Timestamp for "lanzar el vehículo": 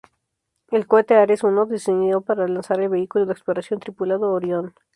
2.47-3.27